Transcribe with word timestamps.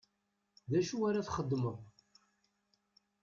D 0.71 0.73
acu 0.79 0.95
ara 1.09 1.27
txedmeḍ? 1.27 1.77